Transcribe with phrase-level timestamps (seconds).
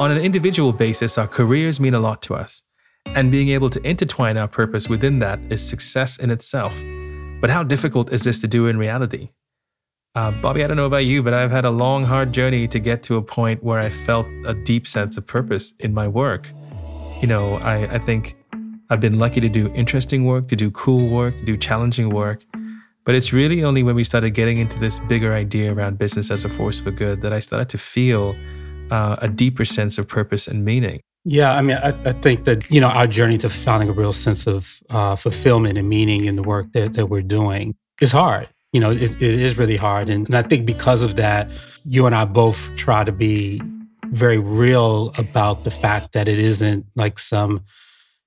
[0.00, 2.62] On an individual basis, our careers mean a lot to us,
[3.06, 6.72] and being able to intertwine our purpose within that is success in itself.
[7.40, 9.30] But how difficult is this to do in reality?
[10.14, 12.78] Uh, Bobby, I don't know about you, but I've had a long, hard journey to
[12.78, 16.48] get to a point where I felt a deep sense of purpose in my work.
[17.20, 18.36] You know, I, I think
[18.90, 22.44] I've been lucky to do interesting work, to do cool work, to do challenging work.
[23.04, 26.44] But it's really only when we started getting into this bigger idea around business as
[26.44, 28.36] a force for good that I started to feel
[28.90, 31.00] uh, a deeper sense of purpose and meaning.
[31.24, 34.12] Yeah, I mean, I, I, think that, you know, our journey to finding a real
[34.12, 38.48] sense of uh, fulfillment and meaning in the work that, that we're doing is hard.
[38.72, 40.08] You know, it, it is really hard.
[40.08, 41.50] And, and I think because of that,
[41.84, 43.60] you and I both try to be
[44.06, 47.64] very real about the fact that it isn't like some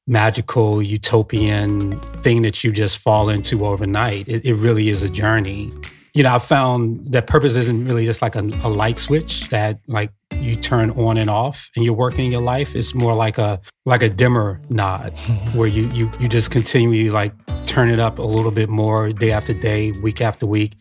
[0.07, 4.27] magical utopian thing that you just fall into overnight.
[4.27, 5.71] It, it really is a journey.
[6.13, 9.79] You know, I found that purpose isn't really just like a, a light switch that
[9.87, 12.75] like you turn on and off and you're working in your life.
[12.75, 15.13] It's more like a like a dimmer nod
[15.55, 17.33] where you you you just continually like
[17.65, 20.75] turn it up a little bit more day after day week after week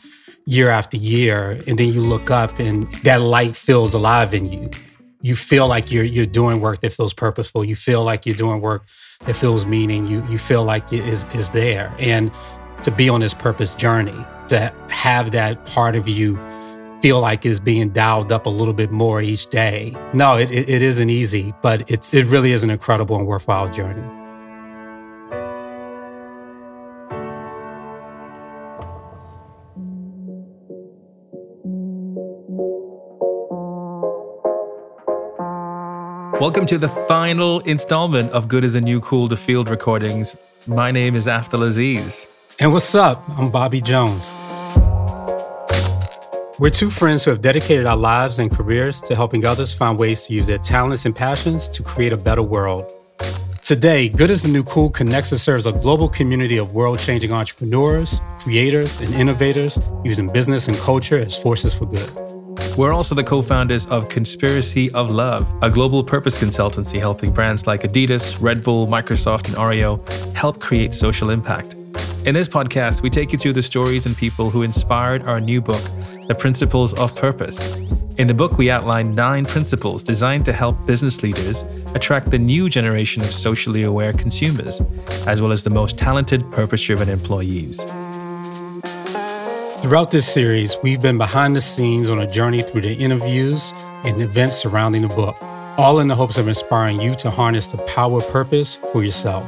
[0.47, 1.63] year after year.
[1.69, 4.69] And then you look up and that light feels alive in you.
[5.23, 7.65] You feel like you're you're doing work that feels purposeful.
[7.65, 8.85] You feel like you're doing work
[9.27, 10.09] that feels meaning.
[10.09, 11.95] You you feel like it is is there.
[12.01, 12.33] And
[12.83, 16.37] to be on this purpose journey to have that part of you
[17.01, 19.97] feel like is being dialed up a little bit more each day.
[20.13, 24.03] No, it, it, isn't easy, but it's it really is an incredible and worthwhile journey.
[36.41, 40.35] Welcome to the final installment of Good Is the New Cool to Field recordings.
[40.67, 42.27] My name is Afdhel Aziz.
[42.61, 43.27] And what's up?
[43.39, 44.31] I'm Bobby Jones.
[46.59, 50.25] We're two friends who have dedicated our lives and careers to helping others find ways
[50.25, 52.93] to use their talents and passions to create a better world.
[53.65, 57.33] Today, Good Is the New Cool connects and serves a global community of world changing
[57.33, 62.11] entrepreneurs, creators, and innovators using business and culture as forces for good.
[62.77, 67.67] We're also the co founders of Conspiracy of Love, a global purpose consultancy helping brands
[67.67, 71.75] like Adidas, Red Bull, Microsoft, and Oreo help create social impact.
[72.27, 75.63] In this podcast, we take you through the stories and people who inspired our new
[75.63, 75.81] book,
[76.29, 77.75] The Principles of Purpose.
[78.19, 81.63] In the book, we outline nine principles designed to help business leaders
[81.95, 84.83] attract the new generation of socially aware consumers,
[85.27, 87.81] as well as the most talented, purpose driven employees.
[89.81, 93.73] Throughout this series, we've been behind the scenes on a journey through the interviews
[94.05, 95.43] and events surrounding the book,
[95.79, 99.43] all in the hopes of inspiring you to harness the power of purpose for yourself.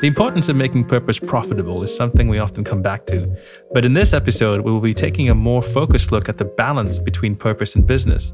[0.00, 3.36] The importance of making purpose profitable is something we often come back to.
[3.72, 7.00] But in this episode, we will be taking a more focused look at the balance
[7.00, 8.32] between purpose and business,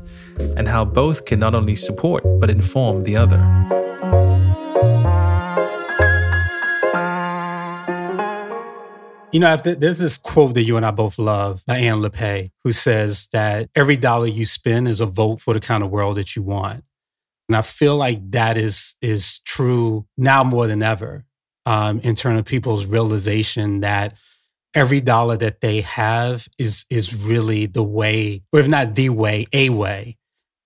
[0.59, 3.39] and how both can not only support but inform the other.
[9.33, 12.73] You know, there's this quote that you and I both love by Anne Lappé, who
[12.73, 16.37] says that every dollar you spend is a vote for the kind of world that
[16.37, 16.85] you want.
[17.49, 21.25] And I feel like that is is true now more than ever
[21.67, 24.15] um, in terms of people's realization that
[24.75, 29.47] every dollar that they have is is really the way, or if not the way,
[29.53, 30.17] a way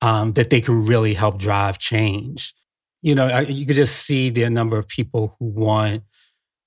[0.01, 2.55] um, that they can really help drive change.
[3.03, 6.03] You know, you could just see the number of people who want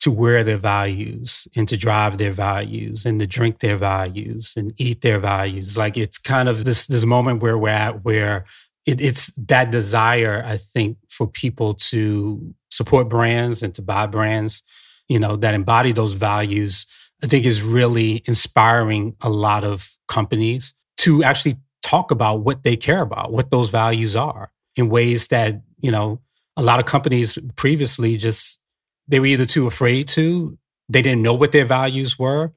[0.01, 4.73] to wear their values and to drive their values and to drink their values and
[4.77, 5.77] eat their values.
[5.77, 8.45] Like it's kind of this this moment where we're at where
[8.85, 14.63] it, it's that desire, I think, for people to support brands and to buy brands,
[15.07, 16.85] you know, that embody those values,
[17.23, 22.75] I think is really inspiring a lot of companies to actually talk about what they
[22.75, 26.19] care about, what those values are in ways that, you know,
[26.57, 28.59] a lot of companies previously just
[29.07, 30.57] they were either too afraid to,
[30.87, 32.51] they didn't know what their values were,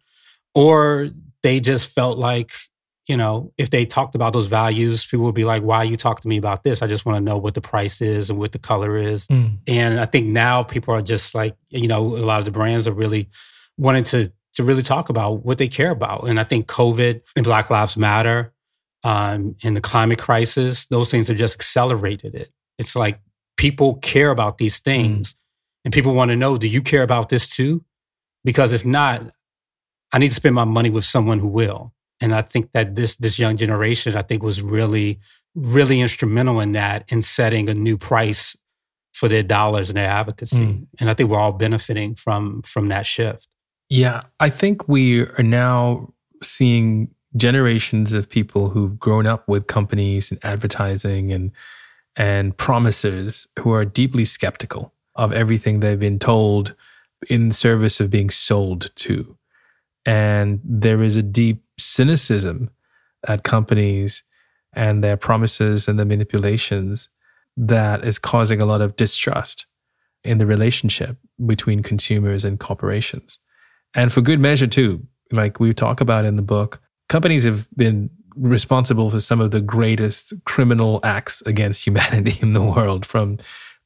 [0.55, 1.11] or
[1.43, 2.53] they just felt like
[3.07, 6.21] you know, if they talked about those values, people would be like, why you talk
[6.23, 6.81] to me about this?
[6.81, 9.27] I just want to know what the price is and what the color is.
[9.27, 9.59] Mm.
[9.67, 12.87] And I think now people are just like, you know, a lot of the brands
[12.87, 13.29] are really
[13.77, 16.29] wanting to to really talk about what they care about.
[16.29, 18.53] And I think COVID and Black Lives Matter
[19.03, 22.51] um, and the climate crisis, those things have just accelerated it.
[22.79, 23.19] It's like
[23.57, 24.85] people care about these mm.
[24.85, 25.37] things mm.
[25.85, 27.85] and people want to know, do you care about this too?
[28.45, 29.23] Because if not,
[30.13, 31.94] I need to spend my money with someone who will.
[32.21, 35.19] And I think that this this young generation, I think, was really,
[35.55, 38.57] really instrumental in that in setting a new price
[39.13, 40.59] for their dollars and their advocacy.
[40.59, 40.87] Mm.
[41.01, 43.49] And I think we're all benefiting from from that shift.
[43.89, 46.13] Yeah, I think we are now
[46.43, 51.51] seeing generations of people who've grown up with companies and advertising and
[52.17, 56.75] and promises who are deeply skeptical of everything they've been told
[57.29, 59.37] in the service of being sold to.
[60.07, 62.71] And there is a deep cynicism
[63.27, 64.23] at companies
[64.73, 67.09] and their promises and the manipulations
[67.57, 69.67] that is causing a lot of distrust
[70.25, 73.39] in the relationship between consumers and corporations.
[73.95, 75.07] And for good measure, too.
[75.31, 79.61] Like we talk about in the book, companies have been responsible for some of the
[79.61, 83.39] greatest criminal acts against humanity in the world, from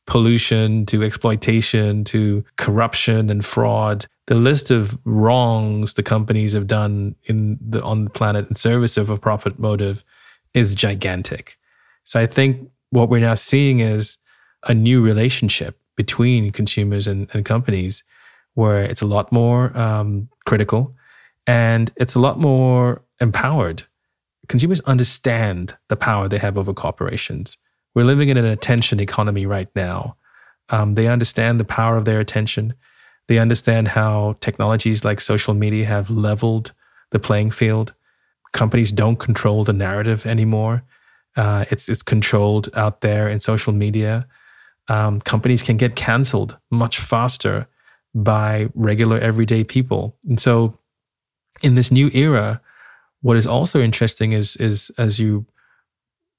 [0.08, 4.06] pollution to exploitation to corruption and fraud.
[4.26, 8.96] The list of wrongs the companies have done in the, on the planet in service
[8.96, 10.02] of a profit motive
[10.54, 11.58] is gigantic.
[12.04, 14.16] So I think what we're now seeing is
[14.66, 18.02] a new relationship between consumers and, and companies
[18.54, 20.96] where it's a lot more um, critical
[21.46, 23.82] and it's a lot more empowered.
[24.48, 27.58] Consumers understand the power they have over corporations.
[27.94, 30.16] We're living in an attention economy right now.
[30.70, 32.74] Um, they understand the power of their attention.
[33.26, 36.72] They understand how technologies like social media have leveled
[37.10, 37.94] the playing field.
[38.52, 40.82] Companies don't control the narrative anymore.
[41.36, 44.26] Uh, it's it's controlled out there in social media.
[44.88, 47.68] Um, companies can get canceled much faster
[48.14, 50.78] by regular everyday people, and so
[51.62, 52.60] in this new era,
[53.20, 55.46] what is also interesting is is as you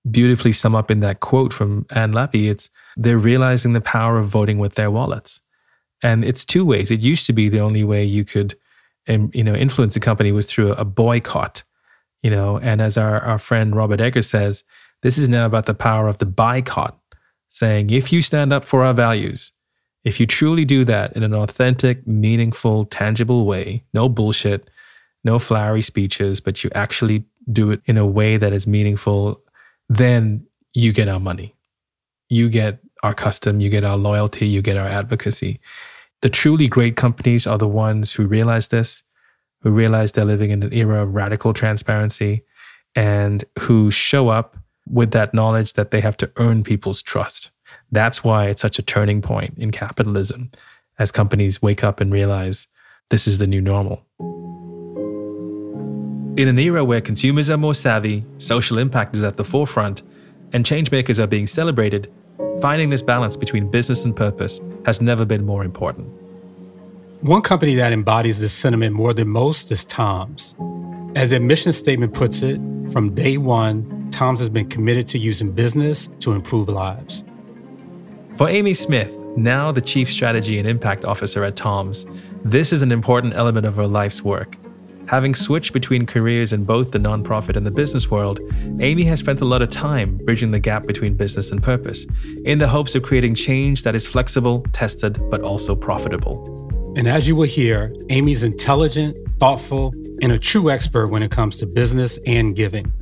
[0.09, 4.27] beautifully sum up in that quote from Anne Lappé, it's they're realizing the power of
[4.27, 5.41] voting with their wallets.
[6.01, 6.91] And it's two ways.
[6.91, 8.55] It used to be the only way you could
[9.07, 11.63] you know influence a company was through a boycott,
[12.21, 14.63] you know, and as our, our friend Robert Egger says,
[15.01, 16.95] this is now about the power of the buycott,
[17.49, 19.51] saying if you stand up for our values,
[20.03, 24.69] if you truly do that in an authentic, meaningful, tangible way, no bullshit,
[25.23, 29.41] no flowery speeches, but you actually do it in a way that is meaningful,
[29.89, 31.55] then you get our money.
[32.29, 35.59] You get our custom, you get our loyalty, you get our advocacy.
[36.21, 39.03] The truly great companies are the ones who realize this,
[39.61, 42.43] who realize they're living in an era of radical transparency,
[42.95, 44.57] and who show up
[44.87, 47.51] with that knowledge that they have to earn people's trust.
[47.91, 50.51] That's why it's such a turning point in capitalism
[50.97, 52.67] as companies wake up and realize
[53.09, 54.05] this is the new normal.
[56.37, 60.03] In an era where consumers are more savvy, social impact is at the forefront,
[60.53, 62.11] and changemakers are being celebrated,
[62.61, 66.07] finding this balance between business and purpose has never been more important.
[67.21, 70.55] One company that embodies this sentiment more than most is Tom's.
[71.15, 72.61] As their mission statement puts it,
[72.93, 77.23] from day one, Tom's has been committed to using business to improve lives.
[78.37, 82.05] For Amy Smith, now the Chief Strategy and Impact Officer at Tom's,
[82.45, 84.55] this is an important element of her life's work.
[85.09, 88.39] Having switched between careers in both the nonprofit and the business world,
[88.79, 92.05] Amy has spent a lot of time bridging the gap between business and purpose
[92.45, 96.93] in the hopes of creating change that is flexible, tested, but also profitable.
[96.95, 101.57] And as you will hear, Amy's intelligent, thoughtful, and a true expert when it comes
[101.57, 102.93] to business and giving.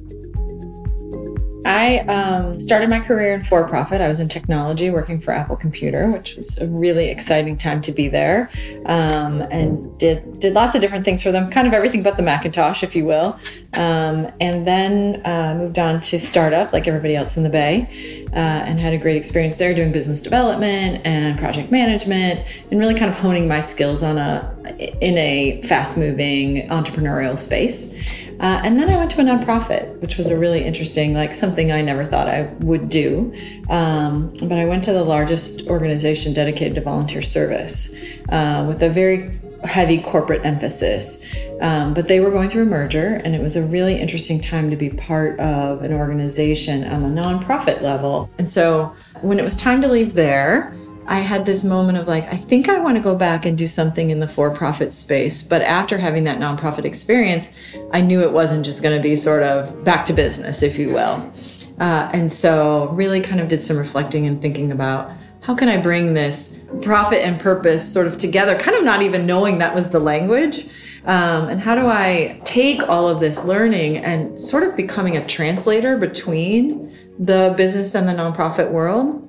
[1.67, 3.99] I um, started my career in for profit.
[3.99, 7.91] I was in technology working for Apple Computer, which was a really exciting time to
[7.91, 8.49] be there,
[8.85, 12.23] um, and did did lots of different things for them, kind of everything but the
[12.23, 13.37] Macintosh, if you will.
[13.73, 18.35] Um, and then uh, moved on to startup, like everybody else in the Bay, uh,
[18.37, 23.11] and had a great experience there doing business development and project management, and really kind
[23.11, 24.55] of honing my skills on a
[25.01, 27.93] in a fast moving entrepreneurial space.
[28.39, 31.71] Uh, and then I went to a nonprofit, which was a really interesting, like something
[31.71, 33.33] I never thought I would do.
[33.69, 37.93] Um, but I went to the largest organization dedicated to volunteer service
[38.29, 41.25] uh, with a very heavy corporate emphasis.
[41.61, 44.69] Um, but they were going through a merger, and it was a really interesting time
[44.69, 48.29] to be part of an organization on the nonprofit level.
[48.37, 50.75] And so when it was time to leave there,
[51.07, 53.65] I had this moment of like, I think I want to go back and do
[53.65, 55.41] something in the for profit space.
[55.41, 57.53] But after having that nonprofit experience,
[57.91, 60.89] I knew it wasn't just going to be sort of back to business, if you
[60.89, 61.31] will.
[61.79, 65.11] Uh, and so, really kind of did some reflecting and thinking about
[65.41, 69.25] how can I bring this profit and purpose sort of together, kind of not even
[69.25, 70.67] knowing that was the language.
[71.05, 75.25] Um, and how do I take all of this learning and sort of becoming a
[75.25, 79.26] translator between the business and the nonprofit world?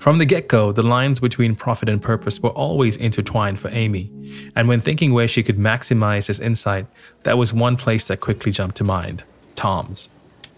[0.00, 4.10] From the get go, the lines between profit and purpose were always intertwined for Amy.
[4.56, 6.86] And when thinking where she could maximize this insight,
[7.24, 9.24] that was one place that quickly jumped to mind
[9.56, 10.08] Tom's.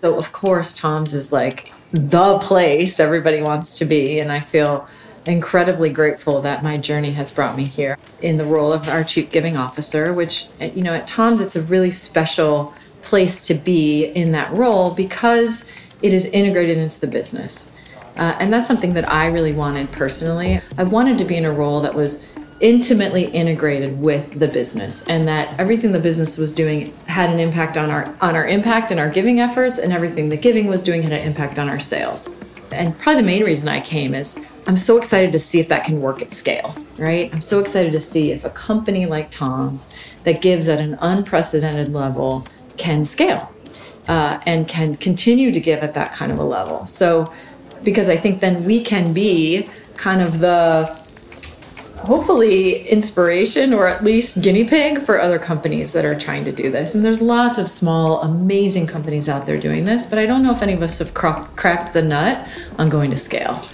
[0.00, 4.20] So, of course, Tom's is like the place everybody wants to be.
[4.20, 4.86] And I feel
[5.26, 9.28] incredibly grateful that my journey has brought me here in the role of our chief
[9.28, 12.72] giving officer, which, uh, you know, at Tom's, it's a really special
[13.02, 15.64] place to be in that role because
[16.00, 17.71] it is integrated into the business.
[18.16, 20.60] Uh, and that's something that I really wanted personally.
[20.76, 22.28] I wanted to be in a role that was
[22.60, 27.76] intimately integrated with the business and that everything the business was doing had an impact
[27.76, 31.02] on our on our impact and our giving efforts and everything the giving was doing
[31.02, 32.30] had an impact on our sales.
[32.70, 35.84] And probably the main reason I came is I'm so excited to see if that
[35.84, 37.30] can work at scale, right?
[37.34, 39.92] I'm so excited to see if a company like Tom's
[40.22, 43.52] that gives at an unprecedented level can scale
[44.06, 46.86] uh, and can continue to give at that kind of a level.
[46.86, 47.26] So,
[47.84, 51.02] because I think then we can be kind of the
[52.04, 56.70] hopefully inspiration or at least guinea pig for other companies that are trying to do
[56.70, 56.94] this.
[56.94, 60.52] And there's lots of small, amazing companies out there doing this, but I don't know
[60.52, 62.48] if any of us have cracked the nut
[62.78, 63.64] on going to scale.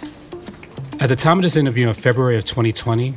[1.00, 3.14] At the time of this interview in February of 2020,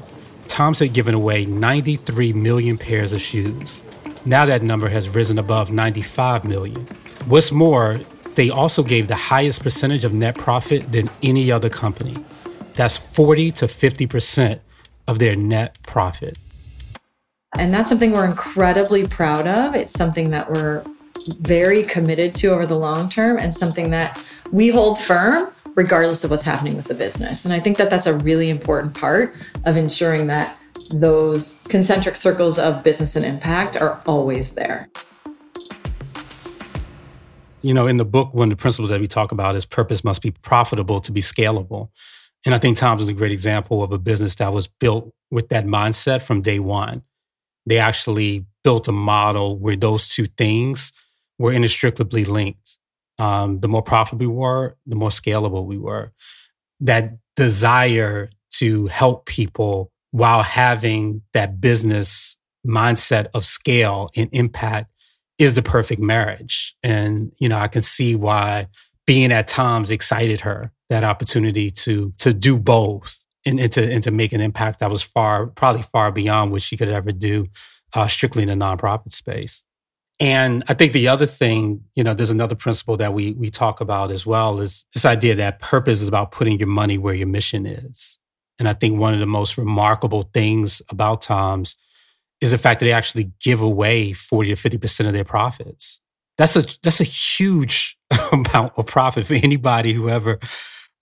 [0.47, 3.81] Tom's had given away 93 million pairs of shoes.
[4.23, 6.87] Now that number has risen above 95 million.
[7.25, 7.99] What's more,
[8.35, 12.15] they also gave the highest percentage of net profit than any other company.
[12.73, 14.61] That's 40 to 50 percent
[15.07, 16.37] of their net profit.
[17.57, 19.75] And that's something we're incredibly proud of.
[19.75, 20.83] It's something that we're
[21.39, 26.31] very committed to over the long term and something that we hold firm regardless of
[26.31, 27.45] what's happening with the business.
[27.45, 29.33] And I think that that's a really important part
[29.63, 30.57] of ensuring that
[30.91, 34.89] those concentric circles of business and impact are always there.
[37.61, 40.03] You know, in the book, one of the principles that we talk about is purpose
[40.03, 41.89] must be profitable to be scalable.
[42.45, 45.49] And I think Tom's is a great example of a business that was built with
[45.49, 47.03] that mindset from day one.
[47.65, 50.91] They actually built a model where those two things
[51.37, 52.77] were inextricably linked.
[53.19, 56.11] Um, the more profitable we were, the more scalable we were.
[56.79, 64.91] That desire to help people while having that business mindset of scale and impact
[65.41, 66.75] is the perfect marriage.
[66.83, 68.67] And, you know, I can see why
[69.07, 74.03] being at Tom's excited her that opportunity to to do both and, and to and
[74.03, 77.47] to make an impact that was far probably far beyond what she could ever do
[77.93, 79.63] uh, strictly in the nonprofit space.
[80.19, 83.81] And I think the other thing, you know, there's another principle that we we talk
[83.81, 87.27] about as well is this idea that purpose is about putting your money where your
[87.27, 88.19] mission is.
[88.59, 91.77] And I think one of the most remarkable things about Tom's
[92.41, 96.01] is the fact that they actually give away 40 to 50% of their profits.
[96.37, 97.97] That's a that's a huge
[98.31, 100.39] amount of profit for anybody who ever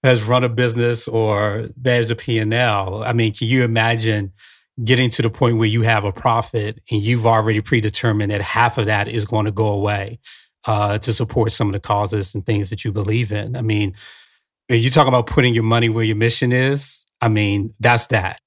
[0.04, 3.04] has run a business or bears a P&L.
[3.04, 4.34] I mean, can you imagine
[4.84, 8.78] getting to the point where you have a profit and you've already predetermined that half
[8.78, 10.20] of that is going to go away
[10.66, 13.56] uh, to support some of the causes and things that you believe in?
[13.56, 13.94] I mean,
[14.70, 17.06] you talk about putting your money where your mission is.
[17.22, 18.40] I mean, that's that.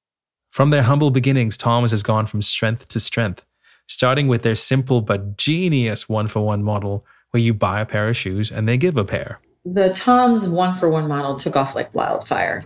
[0.53, 3.45] From their humble beginnings, Tom's has gone from strength to strength,
[3.89, 8.07] starting with their simple but genius one for one model where you buy a pair
[8.09, 11.77] of shoes and they give a pair the Tom's one for one model took off
[11.77, 12.65] like wildfire.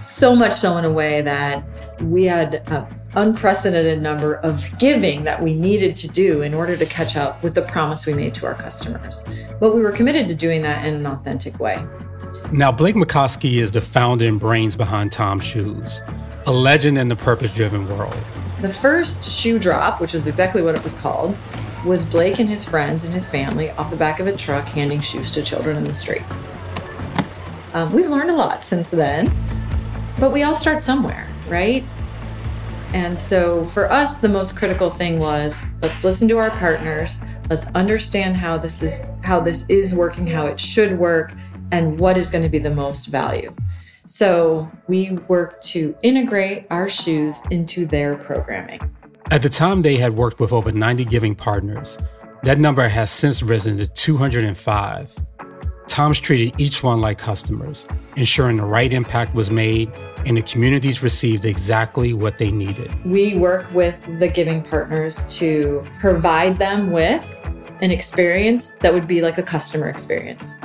[0.00, 1.64] So much so in a way that
[2.02, 6.84] we had an unprecedented number of giving that we needed to do in order to
[6.84, 9.24] catch up with the promise we made to our customers.
[9.60, 11.82] But we were committed to doing that in an authentic way.
[12.52, 16.02] Now, Blake Mycoskie is the founder and brains behind Tom Shoes,
[16.46, 18.16] a legend in the purpose driven world.
[18.60, 21.36] The first shoe drop, which is exactly what it was called,
[21.84, 25.00] was Blake and his friends and his family off the back of a truck handing
[25.00, 26.22] shoes to children in the street.
[27.72, 29.30] Um, we've learned a lot since then,
[30.20, 31.84] but we all start somewhere, right?
[32.92, 37.18] And so for us, the most critical thing was let's listen to our partners,
[37.50, 41.32] let's understand how this is how this is working, how it should work,
[41.72, 43.54] and what is going to be the most value.
[44.06, 48.80] So we work to integrate our shoes into their programming.
[49.30, 51.96] At the time, they had worked with over 90 giving partners.
[52.42, 55.14] That number has since risen to 205.
[55.88, 59.90] Tom's treated each one like customers, ensuring the right impact was made
[60.26, 62.92] and the communities received exactly what they needed.
[63.04, 67.42] We work with the giving partners to provide them with
[67.80, 70.58] an experience that would be like a customer experience.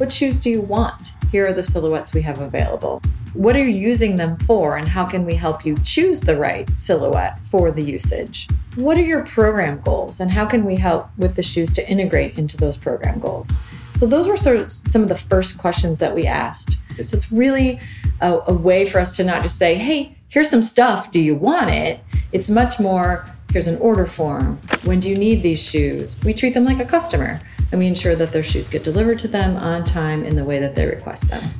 [0.00, 1.12] What shoes do you want?
[1.30, 3.02] Here are the silhouettes we have available.
[3.34, 6.66] What are you using them for, and how can we help you choose the right
[6.80, 8.48] silhouette for the usage?
[8.76, 12.38] What are your program goals, and how can we help with the shoes to integrate
[12.38, 13.52] into those program goals?
[13.96, 16.78] So, those were sort of some of the first questions that we asked.
[17.02, 17.78] So, it's really
[18.22, 21.34] a, a way for us to not just say, hey, here's some stuff, do you
[21.34, 22.00] want it?
[22.32, 24.56] It's much more, here's an order form.
[24.84, 26.16] When do you need these shoes?
[26.24, 27.40] We treat them like a customer
[27.72, 30.58] and we ensure that their shoes get delivered to them on time in the way
[30.58, 31.50] that they request them.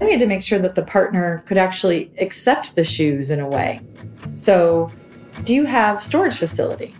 [0.00, 3.48] We had to make sure that the partner could actually accept the shoes in a
[3.48, 3.80] way.
[4.34, 4.92] So
[5.44, 6.94] do you have storage facility?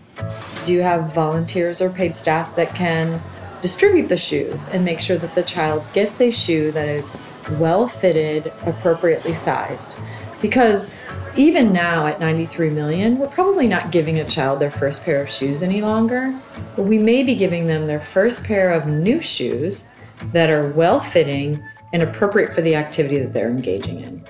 [0.65, 3.21] Do you have volunteers or paid staff that can
[3.61, 7.11] distribute the shoes and make sure that the child gets a shoe that is
[7.51, 9.97] well fitted, appropriately sized?
[10.41, 10.95] Because
[11.35, 15.29] even now at 93 million, we're probably not giving a child their first pair of
[15.29, 16.39] shoes any longer,
[16.75, 19.87] but we may be giving them their first pair of new shoes
[20.31, 24.23] that are well fitting and appropriate for the activity that they're engaging in.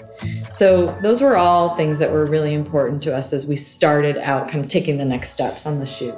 [0.50, 4.50] So, those were all things that were really important to us as we started out
[4.50, 6.18] kind of taking the next steps on the shoe.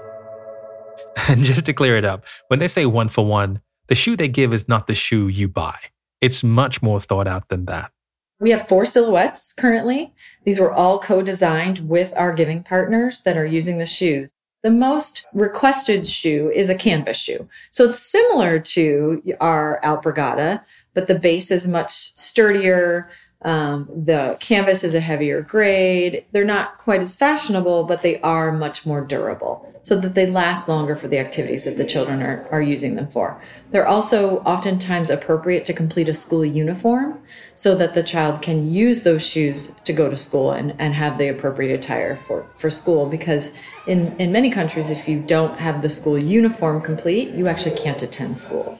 [1.27, 4.27] And just to clear it up, when they say one for one, the shoe they
[4.27, 5.77] give is not the shoe you buy.
[6.21, 7.91] It's much more thought out than that.
[8.39, 10.13] We have four silhouettes currently.
[10.43, 14.33] These were all co designed with our giving partners that are using the shoes.
[14.61, 17.47] The most requested shoe is a canvas shoe.
[17.71, 20.63] So it's similar to our Alpargata,
[20.93, 23.09] but the base is much sturdier,
[23.41, 26.25] um, the canvas is a heavier grade.
[26.31, 30.67] They're not quite as fashionable, but they are much more durable so that they last
[30.67, 33.39] longer for the activities that the children are, are using them for.
[33.69, 37.21] They're also oftentimes appropriate to complete a school uniform
[37.53, 41.19] so that the child can use those shoes to go to school and, and have
[41.19, 43.05] the appropriate attire for, for school.
[43.05, 47.77] Because in, in many countries, if you don't have the school uniform complete, you actually
[47.77, 48.79] can't attend school.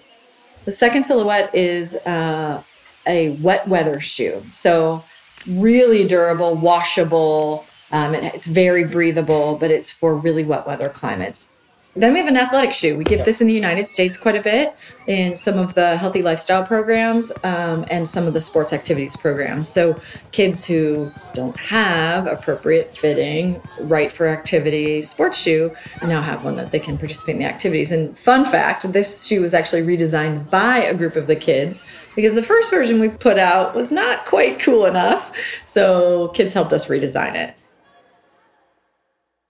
[0.64, 2.64] The second silhouette is uh,
[3.08, 4.44] a wet weather shoe.
[4.50, 5.04] So
[5.48, 7.66] really durable, washable.
[7.92, 11.50] Um, it's very breathable, but it's for really wet weather climates.
[11.98, 12.98] Then we have an athletic shoe.
[12.98, 14.76] We give this in the United States quite a bit
[15.08, 19.70] in some of the healthy lifestyle programs um, and some of the sports activities programs.
[19.70, 20.00] So,
[20.34, 25.74] kids who don't have appropriate fitting, right for activity sports shoe
[26.04, 27.94] now have one that they can participate in the activities.
[27.94, 32.36] And, fun fact this shoe was actually redesigned by a group of the kids because
[32.36, 35.32] the first version we put out was not quite cool enough.
[35.64, 37.56] So, kids helped us redesign it.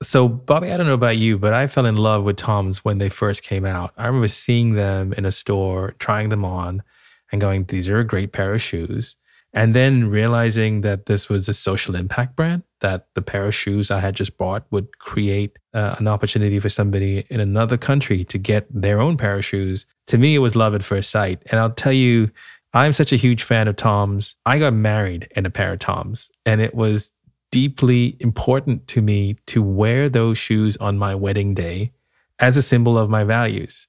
[0.03, 2.97] So, Bobby, I don't know about you, but I fell in love with Toms when
[2.97, 3.93] they first came out.
[3.97, 6.83] I remember seeing them in a store, trying them on,
[7.31, 9.15] and going, these are a great pair of shoes.
[9.53, 13.89] And then realizing that this was a social impact brand, that the pair of shoes
[13.89, 18.37] I had just bought would create uh, an opportunity for somebody in another country to
[18.37, 19.85] get their own pair of shoes.
[20.07, 21.41] To me, it was love at first sight.
[21.49, 22.31] And I'll tell you,
[22.73, 24.35] I'm such a huge fan of Toms.
[24.45, 27.13] I got married in a pair of Toms, and it was
[27.55, 31.89] deeply important to me to wear those shoes on my wedding day
[32.37, 33.87] as a symbol of my values.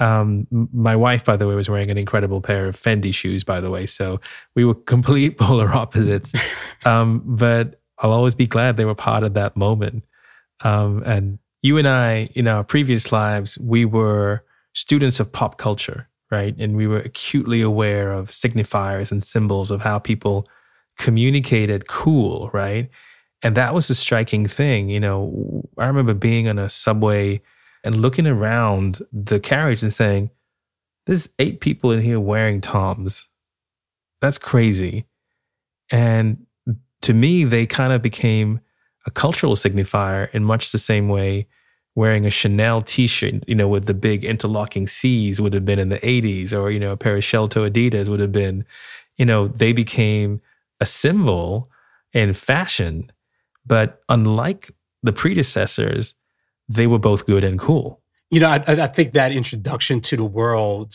[0.00, 3.60] Um, my wife, by the way, was wearing an incredible pair of Fendi shoes, by
[3.60, 3.86] the way.
[3.86, 4.20] So
[4.56, 6.32] we were complete polar opposites.
[6.84, 10.02] um, but I'll always be glad they were part of that moment.
[10.64, 16.08] Um, and you and I, in our previous lives, we were students of pop culture,
[16.32, 16.56] right?
[16.58, 20.48] And we were acutely aware of signifiers and symbols of how people
[20.98, 22.88] communicated cool, right?
[23.42, 24.88] And that was a striking thing.
[24.88, 27.42] You know, I remember being on a subway
[27.82, 30.30] and looking around the carriage and saying,
[31.06, 33.28] there's eight people in here wearing Toms.
[34.20, 35.04] That's crazy.
[35.90, 36.46] And
[37.02, 38.60] to me, they kind of became
[39.04, 41.46] a cultural signifier in much the same way
[41.94, 45.90] wearing a Chanel t-shirt, you know, with the big interlocking C's would have been in
[45.90, 48.64] the 80s, or, you know, a pair of shell toe Adidas would have been,
[49.16, 50.40] you know, they became
[50.84, 51.70] a symbol
[52.12, 53.10] in fashion.
[53.64, 54.70] But unlike
[55.02, 56.14] the predecessors,
[56.68, 58.02] they were both good and cool.
[58.30, 60.94] You know, I, I think that introduction to the world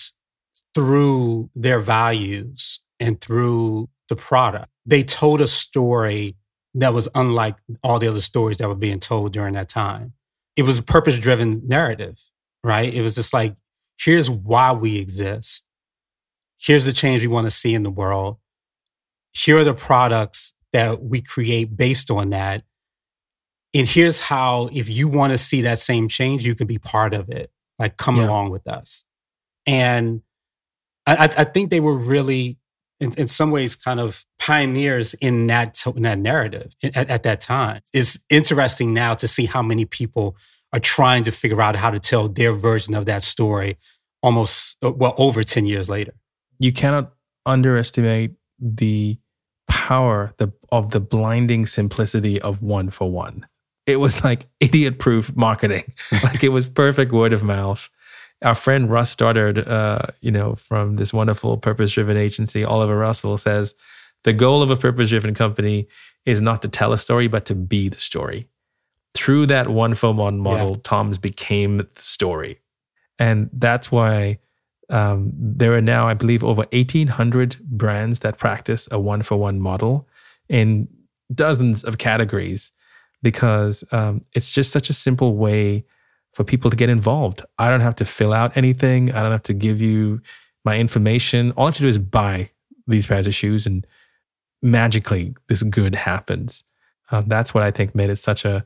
[0.76, 6.36] through their values and through the product, they told a story
[6.76, 10.14] that was unlike all the other stories that were being told during that time.
[10.56, 12.22] It was a purpose driven narrative,
[12.64, 12.94] right?
[12.94, 13.56] It was just like,
[13.98, 15.64] here's why we exist.
[16.60, 18.38] Here's the change we want to see in the world
[19.32, 22.64] here are the products that we create based on that.
[23.74, 27.14] And here's how, if you want to see that same change, you can be part
[27.14, 27.52] of it.
[27.78, 28.26] Like, come yeah.
[28.26, 29.06] along with us.
[29.66, 30.22] And
[31.06, 32.58] I, I, think they were really,
[33.00, 37.42] in, in, some ways, kind of pioneers in that in that narrative at, at that
[37.42, 37.82] time.
[37.94, 40.36] It's interesting now to see how many people
[40.74, 43.78] are trying to figure out how to tell their version of that story
[44.22, 46.14] almost uh, well over 10 years later
[46.60, 47.14] you cannot
[47.46, 49.18] underestimate the
[49.68, 53.46] power the, of the blinding simplicity of one for one.
[53.86, 55.84] It was like idiot proof marketing.
[56.24, 57.90] like it was perfect word of mouth.
[58.42, 63.38] Our friend Russ Stoddard, uh, you know, from this wonderful purpose driven agency, Oliver Russell
[63.38, 63.76] says,
[64.24, 65.88] the goal of a purpose driven company
[66.26, 68.48] is not to tell a story, but to be the story.
[69.14, 70.82] Through that one for one model, yeah.
[70.84, 72.60] Tom's became the story.
[73.18, 74.40] And that's why
[74.90, 79.60] um, there are now, I believe, over 1,800 brands that practice a one for one
[79.60, 80.08] model
[80.48, 80.88] in
[81.34, 82.72] dozens of categories.
[83.22, 85.86] because um, it's just such a simple way
[86.34, 87.44] for people to get involved.
[87.58, 89.12] I don't have to fill out anything.
[89.12, 90.22] I don't have to give you
[90.64, 91.52] my information.
[91.52, 92.52] All I have to do is buy
[92.88, 93.86] these pairs of shoes, and
[94.62, 96.64] magically, this good happens.
[97.12, 98.66] Uh, that's what I think made it such a,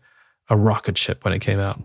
[0.49, 1.79] a rocket ship when it came out.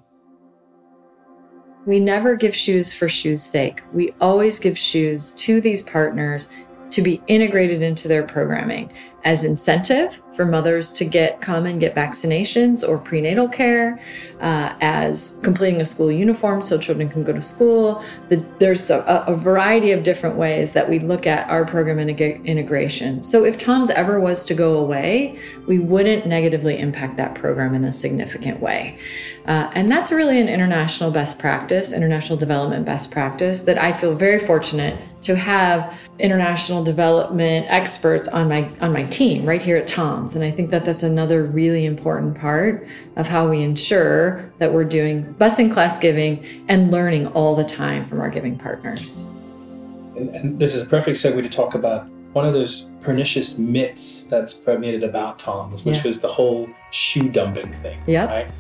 [1.89, 3.83] We never give shoes for shoes' sake.
[3.95, 6.51] We always give shoes to these partners
[6.91, 8.93] to be integrated into their programming
[9.25, 14.01] as incentive for mothers to get come and get vaccinations or prenatal care,
[14.41, 18.03] uh, as completing a school uniform so children can go to school.
[18.29, 23.25] The, there's a, a, variety of different ways that we look at our program integration.
[23.25, 27.85] So if Tom's ever was to go away, we wouldn't negatively impact that program in
[27.85, 28.99] a significant way.
[29.47, 34.15] Uh, and that's really an international best practice, international development best practice that I feel
[34.15, 39.87] very fortunate to have international development experts on my on my team right here at
[39.87, 44.73] Tom's and I think that that's another really important part of how we ensure that
[44.73, 49.29] we're doing best in class giving and learning all the time from our giving partners.
[50.17, 54.25] And, and this is a perfect segue to talk about one of those pernicious myths
[54.25, 56.07] that's permeated about Tom's, which yeah.
[56.07, 58.01] was the whole shoe dumping thing.
[58.07, 58.27] Yeah.
[58.27, 58.51] Right?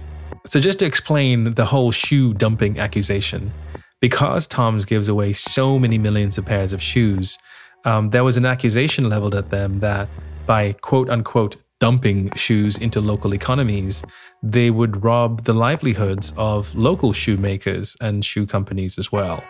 [0.46, 3.52] So just to explain the whole shoe dumping accusation,
[4.00, 7.38] because Tom's gives away so many millions of pairs of shoes,
[7.84, 10.08] um, there was an accusation leveled at them that
[10.46, 14.02] by quote unquote dumping shoes into local economies,
[14.42, 19.44] they would rob the livelihoods of local shoemakers and shoe companies as well.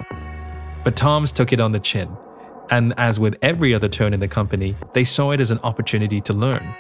[0.85, 2.15] But Tom's took it on the chin.
[2.71, 6.21] And as with every other turn in the company, they saw it as an opportunity
[6.23, 6.75] to learn.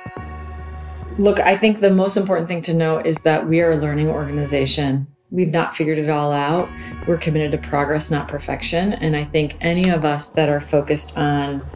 [1.19, 4.09] Look, I think the most important thing to know is that we are a learning
[4.09, 5.07] organization.
[5.31, 6.71] We've not figured it all out.
[7.07, 8.95] We're committed to progress, not perfection.
[8.95, 11.69] And I think any of us that are focused on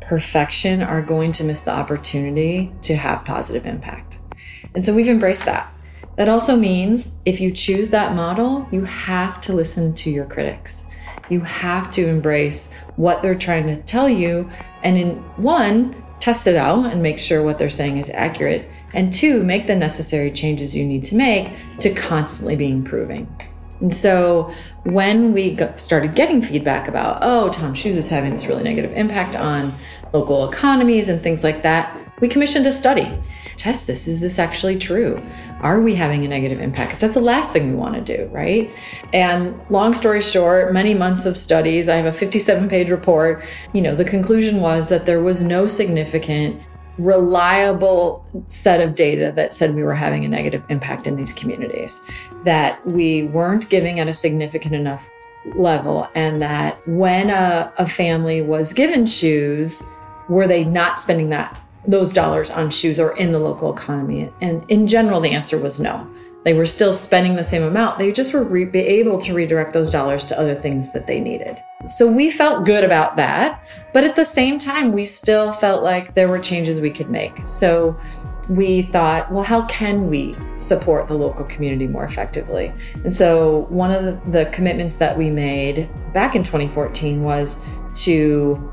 [0.00, 4.18] perfection are going to miss the opportunity to have positive impact.
[4.74, 5.72] And so we've embraced that.
[6.16, 10.88] That also means if you choose that model, you have to listen to your critics.
[11.28, 14.50] You have to embrace what they're trying to tell you.
[14.82, 18.68] And in one, test it out and make sure what they're saying is accurate.
[18.94, 23.28] And two, make the necessary changes you need to make to constantly be improving.
[23.80, 28.62] And so when we started getting feedback about, oh, Tom Shoes is having this really
[28.62, 29.76] negative impact on
[30.12, 33.10] local economies and things like that, we commissioned a study.
[33.56, 34.06] Test this.
[34.06, 35.20] Is this actually true?
[35.60, 36.90] Are we having a negative impact?
[36.90, 38.72] Because that's the last thing we want to do, right?
[39.12, 43.44] And long story short, many months of studies, I have a 57 page report.
[43.72, 46.62] You know, the conclusion was that there was no significant
[46.98, 52.02] reliable set of data that said we were having a negative impact in these communities,
[52.44, 55.06] that we weren't giving at a significant enough
[55.54, 59.82] level, and that when a, a family was given shoes,
[60.28, 64.30] were they not spending that those dollars on shoes or in the local economy?
[64.40, 66.08] And in general, the answer was no.
[66.44, 67.98] They were still spending the same amount.
[67.98, 71.62] They just were re- able to redirect those dollars to other things that they needed.
[71.86, 73.62] So we felt good about that.
[73.92, 77.46] But at the same time, we still felt like there were changes we could make.
[77.46, 77.98] So
[78.48, 82.72] we thought, well, how can we support the local community more effectively?
[83.04, 87.64] And so one of the, the commitments that we made back in 2014 was
[88.02, 88.72] to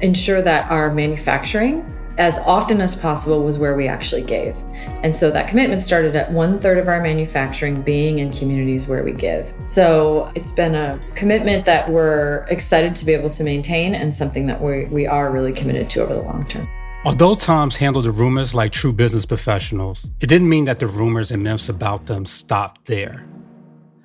[0.00, 4.56] ensure that our manufacturing as often as possible was where we actually gave.
[5.02, 9.02] And so that commitment started at one third of our manufacturing being in communities where
[9.02, 9.52] we give.
[9.66, 14.46] So it's been a commitment that we're excited to be able to maintain and something
[14.46, 16.68] that we, we are really committed to over the long term.
[17.04, 21.30] Although Tom's handled the rumors like true business professionals, it didn't mean that the rumors
[21.30, 23.24] and myths about them stopped there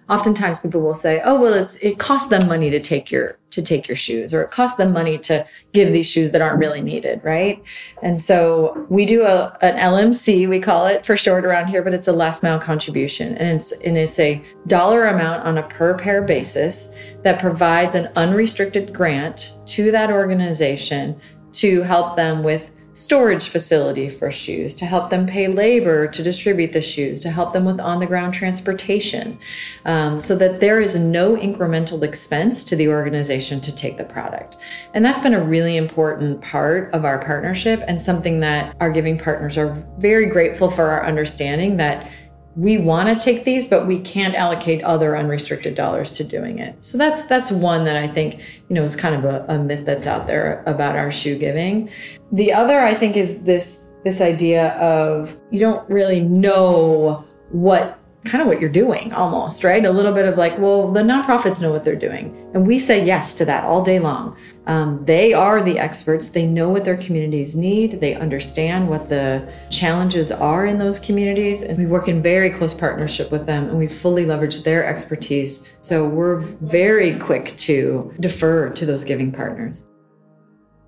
[0.09, 3.61] oftentimes people will say oh well it's it costs them money to take your to
[3.61, 6.81] take your shoes or it costs them money to give these shoes that aren't really
[6.81, 7.63] needed right?
[8.03, 11.93] And so we do a an lmc we call it for short around here but
[11.93, 13.35] it's a last mile contribution.
[13.37, 18.11] And it's and it's a dollar amount on a per pair basis that provides an
[18.15, 21.19] unrestricted grant to that organization
[21.53, 26.71] to help them with storage facility for shoes, to help them pay labor to distribute
[26.71, 29.37] the shoes, to help them with on the ground transportation,
[29.83, 34.55] um, so that there is no incremental expense to the organization to take the product.
[34.93, 39.19] And that's been a really important part of our partnership and something that our giving
[39.19, 42.09] partners are very grateful for our understanding that
[42.55, 46.83] we want to take these but we can't allocate other unrestricted dollars to doing it.
[46.83, 48.39] So that's that's one that i think
[48.69, 51.89] you know is kind of a, a, myth that's out there about our shoe giving.
[52.31, 58.41] The other i think is this this idea of you don't really know what kind
[58.41, 59.85] of what you're doing almost, right?
[59.85, 62.35] A little bit of like, well, the nonprofits know what they're doing.
[62.53, 64.35] And we say yes to that all day long.
[64.67, 66.29] Um, they are the experts.
[66.29, 68.01] They know what their communities need.
[68.01, 71.63] They understand what the challenges are in those communities.
[71.63, 75.75] And we work in very close partnership with them and we fully leverage their expertise.
[75.81, 79.85] So we're very quick to defer to those giving partners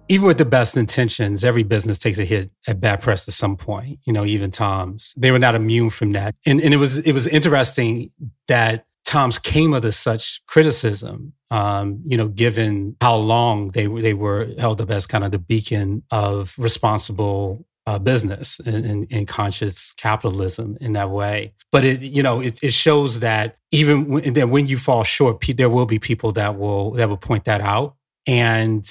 [0.10, 3.58] even with the best intentions, every business takes a hit at bad press at some
[3.58, 4.00] point.
[4.06, 5.14] You know, even Tom's.
[5.18, 6.36] They were not immune from that.
[6.46, 8.12] And and it was it was interesting
[8.48, 11.34] that Tom's came under such criticism.
[11.50, 15.40] Um, you know, given how long they they were held up as kind of the
[15.40, 21.54] beacon of responsible uh, business and, and, and, conscious capitalism in that way.
[21.72, 25.42] But it, you know, it, it shows that even when, that when you fall short,
[25.56, 27.96] there will be people that will that will point that out,
[28.28, 28.86] and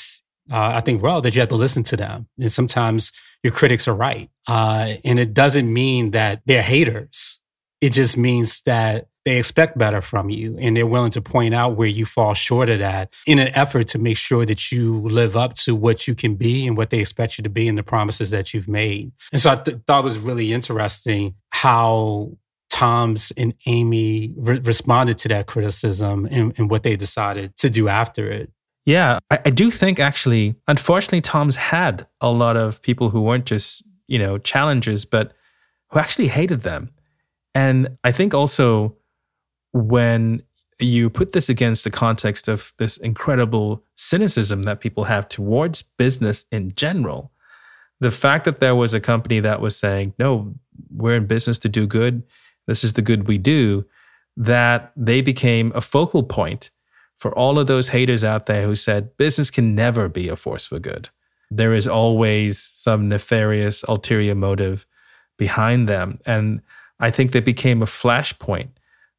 [0.50, 2.28] uh, I think, well, that you have to listen to them.
[2.38, 4.30] And sometimes your critics are right.
[4.46, 7.40] Uh, and it doesn't mean that they're haters.
[7.80, 11.76] It just means that they expect better from you and they're willing to point out
[11.76, 15.36] where you fall short of that in an effort to make sure that you live
[15.36, 17.82] up to what you can be and what they expect you to be and the
[17.82, 19.10] promises that you've made.
[19.32, 22.38] And so I th- thought it was really interesting how
[22.70, 27.88] Tom's and Amy re- responded to that criticism and, and what they decided to do
[27.88, 28.52] after it.
[28.86, 33.44] Yeah, I, I, do think actually, unfortunately, Tom's had a lot of people who weren't
[33.44, 35.32] just, you know, challengers, but
[35.90, 36.90] who actually hated them.
[37.52, 38.96] And I think also
[39.72, 40.42] when
[40.78, 46.46] you put this against the context of this incredible cynicism that people have towards business
[46.52, 47.32] in general,
[47.98, 50.54] the fact that there was a company that was saying, no,
[50.94, 52.22] we're in business to do good,
[52.66, 53.84] this is the good we do,
[54.36, 56.70] that they became a focal point
[57.16, 60.66] for all of those haters out there who said business can never be a force
[60.66, 61.08] for good.
[61.50, 64.86] There is always some nefarious ulterior motive
[65.38, 66.20] behind them.
[66.26, 66.62] And
[66.98, 68.70] I think they became a flashpoint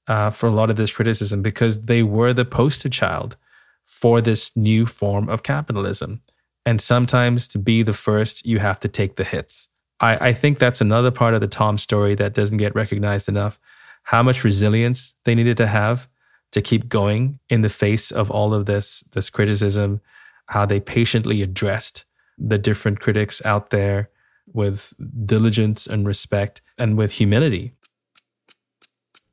[0.08, 3.36] uh, for a lot of this criticism because they were the poster child
[3.84, 6.22] for this new form of capitalism.
[6.66, 9.70] And sometimes to be the first, you have to take the hits.
[10.00, 13.60] I, I think that's another part of the Tom story that doesn't get recognized enough.
[14.04, 16.08] How much resilience they needed to have
[16.52, 20.02] to keep going in the face of all of this this criticism
[20.48, 22.06] how they patiently addressed
[22.38, 24.10] the different critics out there
[24.54, 24.94] with
[25.26, 27.74] diligence and respect and with humility.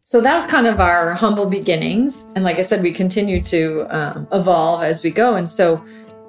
[0.02, 2.26] So that was kind of our humble beginnings.
[2.34, 5.36] And like i said we continue to um, evolve as we go.
[5.36, 5.82] And so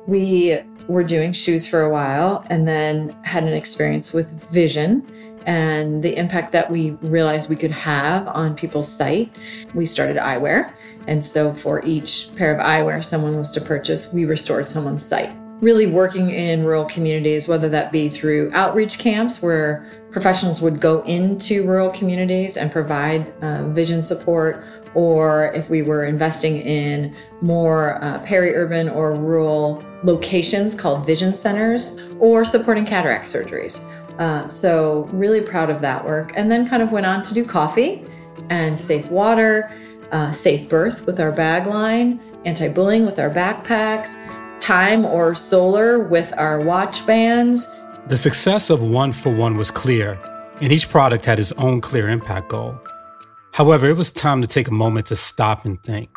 [0.08, 5.06] we were doing shoes for a while and then had an experience with vision
[5.46, 9.32] and the impact that we realized we could have on people's sight,
[9.74, 10.74] we started eyewear.
[11.08, 15.36] And so for each pair of eyewear someone was to purchase, we restored someone's sight.
[15.62, 21.02] Really working in rural communities, whether that be through outreach camps where professionals would go
[21.04, 28.04] into rural communities and provide uh, vision support, or if we were investing in more
[28.04, 33.84] uh, peri urban or rural locations called vision centers, or supporting cataract surgeries.
[34.20, 36.32] Uh, so, really proud of that work.
[36.36, 38.04] And then kind of went on to do coffee
[38.50, 39.70] and safe water,
[40.12, 44.16] uh, safe birth with our bag line, anti bullying with our backpacks,
[44.62, 47.70] time or solar with our watch bands.
[48.08, 50.20] The success of One for One was clear,
[50.62, 52.80] and each product had its own clear impact goal.
[53.52, 56.10] However, it was time to take a moment to stop and think.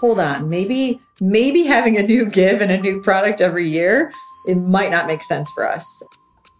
[0.00, 4.12] Hold on, maybe maybe having a new give and a new product every year,
[4.46, 6.02] it might not make sense for us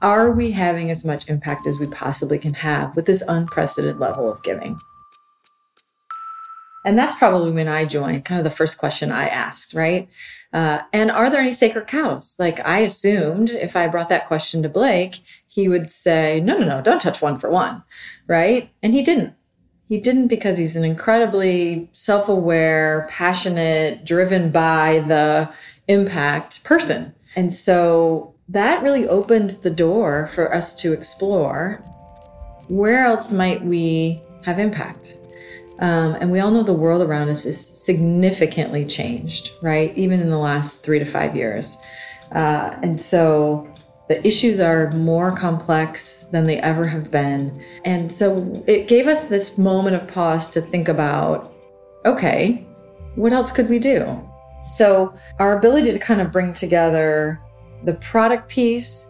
[0.05, 4.31] are we having as much impact as we possibly can have with this unprecedented level
[4.31, 4.79] of giving?
[6.85, 10.07] And that's probably when I joined, kind of the first question I asked, right?
[10.53, 12.35] Uh, and are there any sacred cows?
[12.39, 16.67] Like I assumed if I brought that question to Blake, he would say, no, no,
[16.67, 17.83] no, don't touch one for one,
[18.27, 18.71] right?
[18.83, 19.33] And he didn't.
[19.89, 25.51] He didn't because he's an incredibly self aware, passionate, driven by the
[25.89, 27.15] impact person.
[27.35, 31.81] And so that really opened the door for us to explore
[32.69, 35.17] where else might we have impact.
[35.81, 39.97] Um, and we all know the world around us is significantly changed, right?
[39.97, 41.79] Even in the last three to five years.
[42.33, 43.69] Uh, and so
[44.09, 47.65] the issues are more complex than they ever have been.
[47.85, 51.53] And so it gave us this moment of pause to think about
[52.07, 52.67] okay,
[53.15, 54.21] what else could we do?
[54.69, 57.41] So, our ability to kind of bring together
[57.85, 59.09] the product piece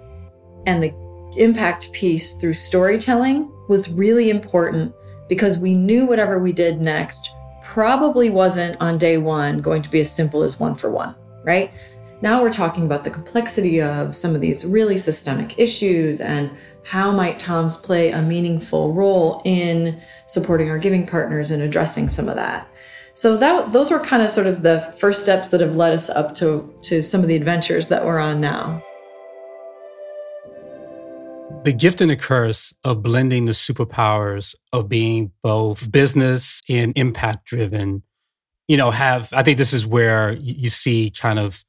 [0.66, 0.92] and the
[1.36, 4.94] impact piece through storytelling was really important
[5.28, 7.30] because we knew whatever we did next
[7.62, 11.72] probably wasn't on day one going to be as simple as one for one, right?
[12.20, 16.50] Now we're talking about the complexity of some of these really systemic issues and
[16.86, 22.28] how might Tom's play a meaningful role in supporting our giving partners and addressing some
[22.28, 22.68] of that?
[23.16, 26.10] So that those were kind of sort of the first steps that have led us
[26.10, 28.82] up to to some of the adventures that we're on now.
[31.62, 37.46] The gift and the curse of blending the superpowers of being both business and impact
[37.46, 38.02] driven,
[38.66, 41.64] you know, have I think this is where you see kind of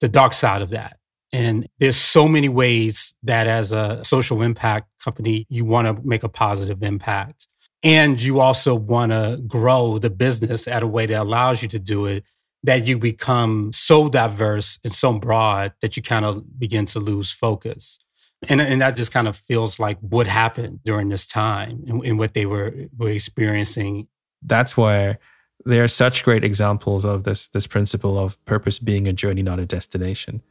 [0.00, 0.98] the dark side of that.
[1.32, 6.24] And there's so many ways that as a social impact company, you want to make
[6.24, 7.46] a positive impact.
[7.82, 11.78] And you also want to grow the business at a way that allows you to
[11.78, 12.24] do it,
[12.64, 17.30] that you become so diverse and so broad that you kind of begin to lose
[17.30, 18.00] focus.
[18.48, 22.18] And, and that just kind of feels like what happened during this time and, and
[22.18, 24.08] what they were, were experiencing.
[24.42, 25.18] That's why
[25.64, 29.58] there are such great examples of this this principle of purpose being a journey, not
[29.58, 30.42] a destination.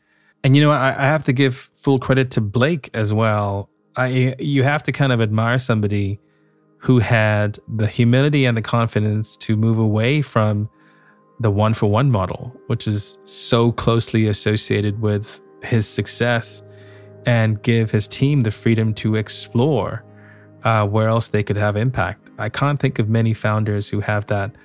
[0.44, 3.70] And you know, I, I have to give full credit to Blake as well.
[3.96, 6.20] I you have to kind of admire somebody
[6.88, 10.70] who had the humility and the confidence to move away from
[11.38, 16.64] the one for one model, which is so closely associated with his success,
[17.26, 20.02] and give his team the freedom to explore
[20.64, 22.30] uh, where else they could have impact.
[22.40, 24.56] I can't think of many founders who have that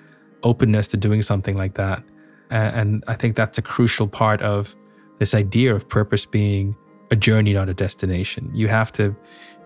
[0.45, 2.05] openness to doing something like that.
[2.51, 4.77] And I think that's a crucial part of
[5.19, 6.77] this idea of purpose being
[7.11, 8.49] a journey, not a destination.
[8.55, 9.17] You have to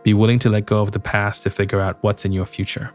[0.06, 2.92] be willing to let go of the past to figure out what's in your future.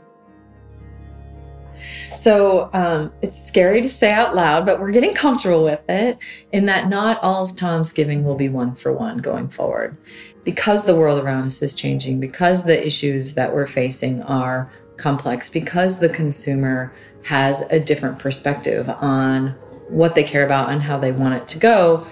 [2.16, 6.18] So um, it's scary to say out loud, but we're getting comfortable with it
[6.54, 9.98] in that not all of Tom's giving will be one for one going forward.
[10.46, 15.50] Because the world around us is changing, because the issues that we're facing are complex,
[15.50, 16.94] because the consumer
[17.26, 19.50] has a different perspective on
[19.90, 22.08] what they care about and how they want it to go,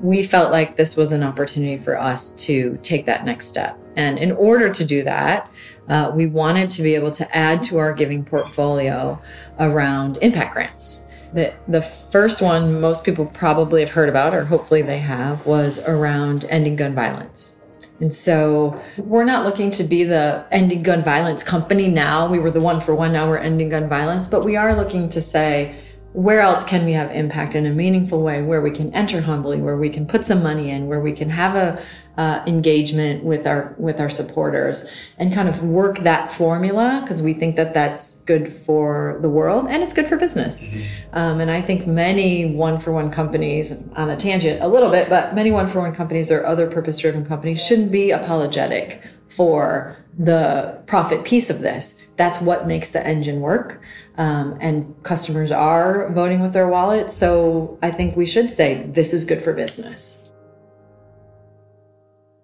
[0.00, 3.79] we felt like this was an opportunity for us to take that next step.
[3.96, 5.50] And in order to do that,
[5.88, 9.20] uh, we wanted to be able to add to our giving portfolio
[9.58, 11.04] around impact grants.
[11.32, 15.78] The, the first one most people probably have heard about, or hopefully they have, was
[15.86, 17.56] around ending gun violence.
[18.00, 22.26] And so we're not looking to be the ending gun violence company now.
[22.28, 25.08] We were the one for one, now we're ending gun violence, but we are looking
[25.10, 25.76] to say,
[26.12, 29.58] where else can we have impact in a meaningful way where we can enter humbly
[29.58, 31.80] where we can put some money in where we can have a
[32.16, 37.32] uh, engagement with our with our supporters and kind of work that formula because we
[37.32, 41.16] think that that's good for the world and it's good for business mm-hmm.
[41.16, 45.08] um, and i think many one for one companies on a tangent a little bit
[45.08, 49.96] but many one for one companies or other purpose driven companies shouldn't be apologetic for
[50.18, 52.06] the profit piece of this.
[52.16, 53.80] That's what makes the engine work.
[54.18, 57.10] Um, and customers are voting with their wallet.
[57.10, 60.29] So I think we should say this is good for business.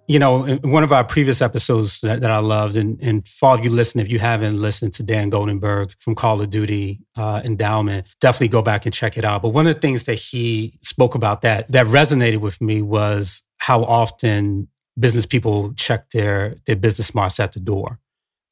[0.08, 3.54] You know, one of our previous episodes that, that I loved, and, and for all
[3.56, 7.40] of you listen, if you haven't listened to Dan Goldenberg from Call of Duty uh,
[7.44, 9.42] Endowment, definitely go back and check it out.
[9.42, 13.42] But one of the things that he spoke about that that resonated with me was
[13.58, 17.98] how often business people check their their business smarts at the door.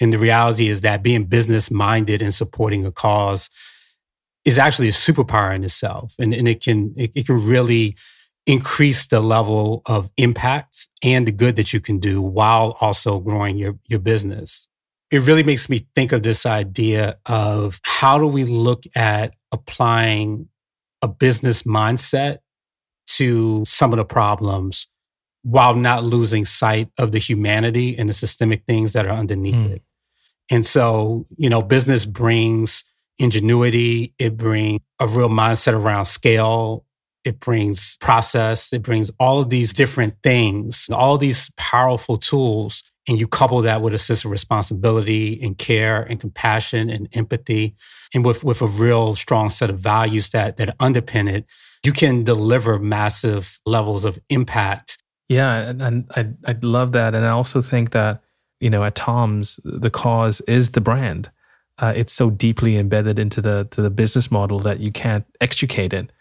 [0.00, 3.48] And the reality is that being business minded and supporting a cause
[4.44, 6.14] is actually a superpower in itself.
[6.18, 7.96] And, and it can it, it can really
[8.46, 13.57] increase the level of impact and the good that you can do while also growing
[13.57, 14.68] your, your business.
[15.11, 20.48] It really makes me think of this idea of how do we look at applying
[21.00, 22.38] a business mindset
[23.07, 24.88] to some of the problems
[25.42, 29.70] while not losing sight of the humanity and the systemic things that are underneath mm.
[29.72, 29.83] it.
[30.50, 32.85] And so, you know, business brings
[33.18, 36.85] ingenuity, it brings a real mindset around scale,
[37.24, 42.82] it brings process, it brings all of these different things, all these powerful tools.
[43.06, 47.76] And you couple that with a sense of responsibility and care and compassion and empathy,
[48.14, 51.44] and with, with a real strong set of values that, that underpin it,
[51.84, 54.96] you can deliver massive levels of impact
[55.28, 58.22] yeah, and I I love that, and I also think that
[58.60, 61.30] you know at Tom's the cause is the brand.
[61.78, 65.92] Uh, it's so deeply embedded into the to the business model that you can't extricate
[65.92, 66.12] it.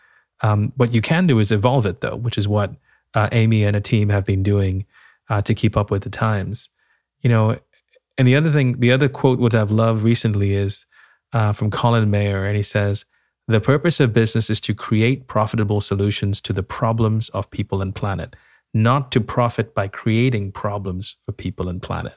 [0.43, 2.75] Um, what you can do is evolve it, though, which is what
[3.13, 4.85] uh, Amy and a team have been doing
[5.29, 6.69] uh, to keep up with the times.
[7.21, 7.57] You know,
[8.17, 10.85] and the other thing, the other quote which I've loved recently is
[11.31, 13.05] uh, from Colin Mayer, and he says,
[13.47, 17.95] "The purpose of business is to create profitable solutions to the problems of people and
[17.95, 18.35] planet."
[18.73, 22.15] not to profit by creating problems for people and planet.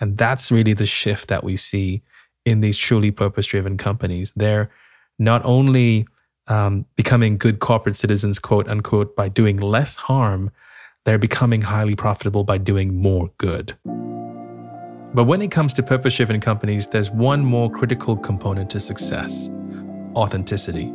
[0.00, 2.02] And that's really the shift that we see
[2.44, 4.32] in these truly purpose driven companies.
[4.34, 4.70] They're
[5.18, 6.06] not only
[6.46, 10.50] um, becoming good corporate citizens, quote unquote, by doing less harm,
[11.04, 13.76] they're becoming highly profitable by doing more good.
[15.14, 19.48] But when it comes to purpose driven companies, there's one more critical component to success
[20.16, 20.92] authenticity.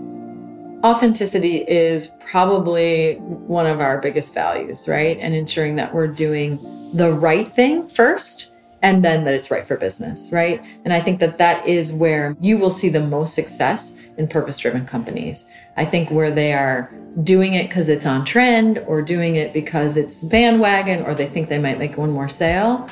[0.84, 5.18] Authenticity is probably one of our biggest values, right?
[5.20, 6.58] And ensuring that we're doing
[6.94, 10.62] the right thing first and then that it's right for business, right?
[10.86, 14.60] And I think that that is where you will see the most success in purpose
[14.60, 15.50] driven companies.
[15.78, 19.98] I think where they are doing it because it's on trend or doing it because
[19.98, 22.90] it's bandwagon or they think they might make one more sale.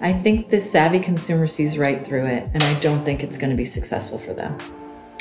[0.00, 3.50] I think the savvy consumer sees right through it, and I don't think it's going
[3.50, 4.58] to be successful for them.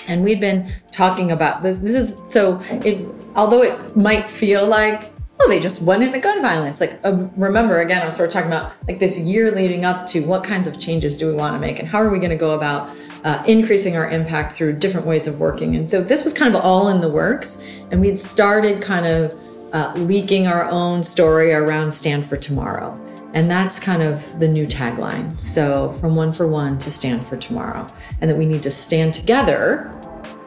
[0.08, 1.80] And we've been talking about this.
[1.80, 6.42] This is so it, although it might feel like oh, they just went into gun
[6.42, 6.80] violence.
[6.80, 10.08] Like, uh, remember, again, I was sort of talking about like this year leading up
[10.08, 12.30] to what kinds of changes do we want to make and how are we going
[12.30, 15.76] to go about uh, increasing our impact through different ways of working.
[15.76, 17.64] And so this was kind of all in the works.
[17.92, 19.38] And we'd started kind of
[19.74, 23.02] uh, leaking our own story around Stand for Tomorrow.
[23.34, 25.40] And that's kind of the new tagline.
[25.42, 27.86] So, from one for one to stand for tomorrow.
[28.22, 29.92] And that we need to stand together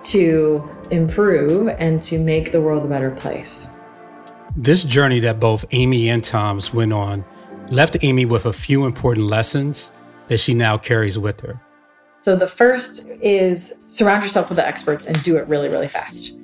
[0.05, 3.68] to improve and to make the world a better place.
[4.61, 7.24] This journey that both Amy and Tom's went on
[7.68, 9.92] left Amy with a few important lessons
[10.26, 11.61] that she now carries with her.
[12.18, 16.36] So the first is surround yourself with the experts and do it really, really fast.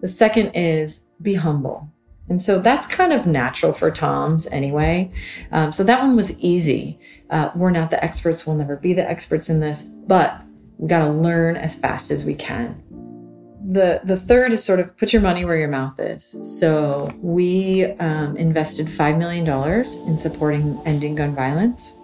[0.00, 1.92] The second is be humble.
[2.30, 5.12] And so that's kind of natural for Tom's anyway.
[5.52, 6.98] Um, so that one was easy.
[7.28, 8.46] Uh, we're not the experts.
[8.46, 10.40] We'll never be the experts in this, but
[10.78, 12.82] we got to learn as fast as we can
[13.70, 16.36] the the third is sort of put your money where your mouth is.
[16.42, 21.98] So we um, invested five million dollars in supporting ending gun violence.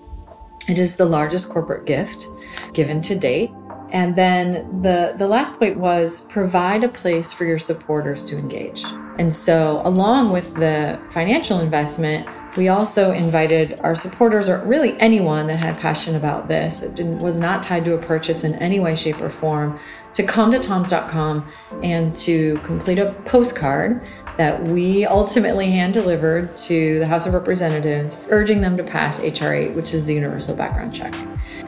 [0.68, 2.26] It is the largest corporate gift
[2.74, 3.50] given to date.
[3.92, 8.84] And then the the last point was provide a place for your supporters to engage.
[9.18, 15.46] And so along with the financial investment, we also invited our supporters, or really anyone
[15.46, 18.94] that had passion about this, it was not tied to a purchase in any way,
[18.94, 19.78] shape, or form,
[20.14, 21.48] to come to toms.com
[21.82, 28.18] and to complete a postcard that we ultimately hand delivered to the House of Representatives,
[28.30, 29.54] urging them to pass H.R.
[29.54, 31.14] 8, which is the universal background check.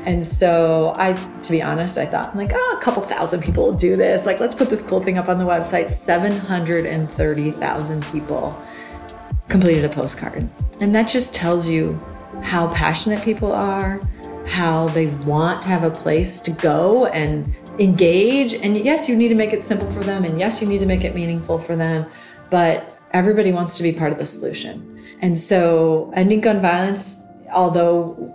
[0.05, 3.73] And so I, to be honest, I thought like, oh, a couple thousand people will
[3.73, 4.27] do this.
[4.27, 5.91] Like, let's put this cool thing up on the website.
[5.91, 8.61] 730,000 people
[9.49, 10.49] completed a postcard.
[10.81, 12.01] And that just tells you
[12.43, 14.01] how passionate people are,
[14.47, 18.55] how they want to have a place to go and engage.
[18.55, 20.25] And yes, you need to make it simple for them.
[20.25, 22.07] And yes, you need to make it meaningful for them.
[22.51, 25.05] But everybody wants to be part of the solution.
[25.21, 28.35] And so ending gun violence, although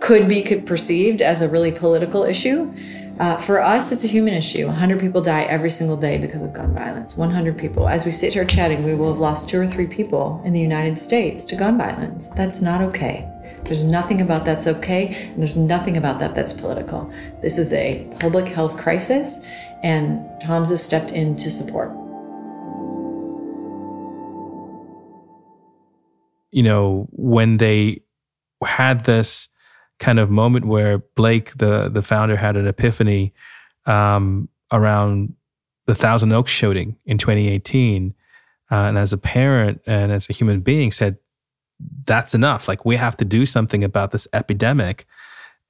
[0.00, 2.74] could be perceived as a really political issue,
[3.18, 4.66] uh, for us, it's a human issue.
[4.66, 7.16] 100 people die every single day because of gun violence.
[7.16, 7.88] 100 people.
[7.88, 10.60] As we sit here chatting, we will have lost two or three people in the
[10.60, 12.30] United States to gun violence.
[12.30, 13.26] That's not okay.
[13.66, 17.12] There's nothing about that's okay, and there's nothing about that that's political.
[17.42, 19.44] This is a public health crisis,
[19.82, 21.90] and Tom's has stepped in to support.
[26.52, 28.02] You know, when they
[28.64, 29.48] had this
[29.98, 33.34] kind of moment where Blake, the the founder, had an epiphany
[33.84, 35.34] um, around
[35.86, 38.14] the Thousand Oaks shooting in 2018,
[38.70, 41.18] uh, and as a parent and as a human being, said,
[42.04, 42.68] "That's enough.
[42.68, 45.06] Like we have to do something about this epidemic."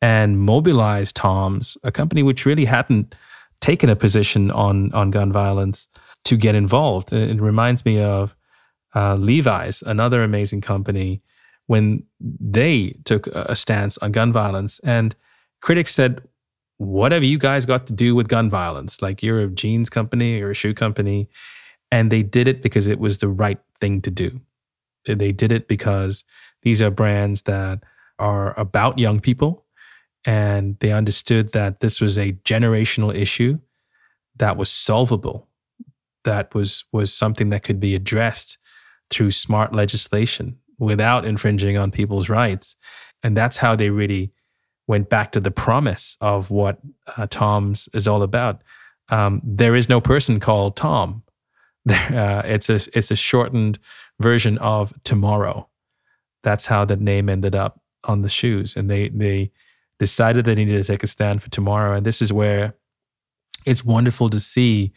[0.03, 3.15] And mobilize Tom's, a company which really hadn't
[3.61, 5.89] taken a position on on gun violence,
[6.27, 7.13] to get involved.
[7.13, 8.35] It, reminds me of
[8.95, 11.23] uh, Levi's, another amazing company
[11.67, 14.81] when they took a stance on gun violence.
[14.81, 15.15] And
[15.61, 16.23] critics said,
[16.79, 19.01] What have you guys got to do with gun violence?
[19.01, 21.29] Like you're a jeans company or a shoe company.
[21.93, 24.41] And they did it because it was the right thing to do.
[25.07, 26.25] They did it because
[26.63, 27.83] these are brands that
[28.19, 29.65] are about young people.
[30.25, 33.61] And they understood that this was a generational issue
[34.37, 35.49] that was solvable,
[36.25, 38.59] that was, was something that could be addressed
[39.11, 42.75] through smart legislation without infringing on people's rights.
[43.23, 44.33] And that's how they really
[44.87, 46.81] went back to the promise of what
[47.17, 48.63] uh, Tom's is all about.
[49.09, 51.23] Um, there is no person called Tom.
[51.89, 53.79] Uh, it's a it's a shortened
[54.21, 55.69] version of tomorrow.
[56.43, 59.51] That's how that name ended up on the shoes, and they they
[59.99, 61.95] decided they needed to take a stand for tomorrow.
[61.95, 62.75] And this is where
[63.65, 64.93] it's wonderful to see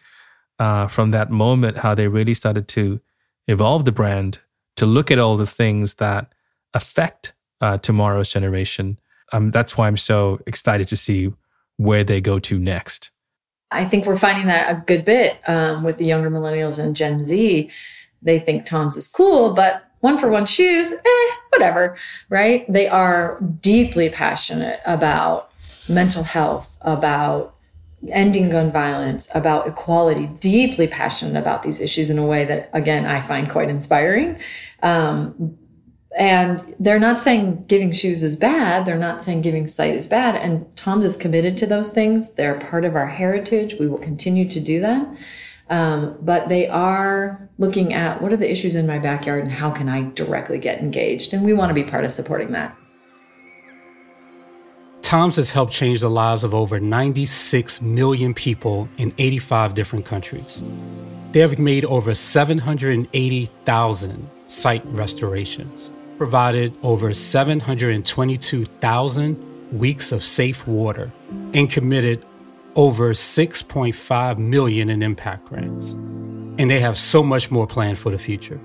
[0.59, 2.99] uh, from that moment how they really started to
[3.47, 4.39] evolve the brand
[4.75, 6.31] to look at all the things that
[6.73, 8.99] affect uh, tomorrow's generation.
[9.31, 11.31] Um, that's why I'm so excited to see
[11.77, 13.11] where they go to next.
[13.71, 17.23] I think we're finding that a good bit um, with the younger millennials and Gen
[17.23, 17.69] Z.
[18.21, 21.97] They think Tom's is cool, but one for one shoes, eh, whatever,
[22.29, 22.71] right?
[22.71, 25.51] They are deeply passionate about
[25.87, 27.55] mental health, about
[28.07, 33.05] ending gun violence, about equality, deeply passionate about these issues in a way that, again,
[33.05, 34.39] I find quite inspiring.
[34.81, 35.57] Um,
[36.17, 38.85] and they're not saying giving shoes is bad.
[38.85, 40.35] They're not saying giving sight is bad.
[40.35, 42.33] And Tom's is committed to those things.
[42.33, 43.75] They're part of our heritage.
[43.79, 45.07] We will continue to do that.
[45.69, 49.69] Um, but they are looking at what are the issues in my backyard and how
[49.69, 51.33] can I directly get engaged.
[51.33, 52.75] And we want to be part of supporting that.
[55.01, 60.61] Tom's has helped change the lives of over 96 million people in 85 different countries.
[61.31, 65.89] They have made over 780,000 sight restorations
[66.19, 71.09] provided over 722,000 weeks of safe water
[71.53, 72.25] and committed
[72.75, 75.91] over 6.5 million in impact grants.
[75.91, 78.59] And they have so much more planned for the future.